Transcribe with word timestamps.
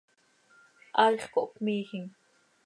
Haaix 0.97 1.25
cohpmiijim. 1.33 2.05